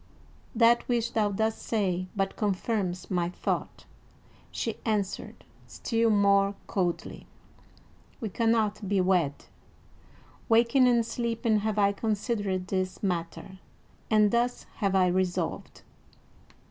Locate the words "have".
11.59-11.77, 14.77-14.95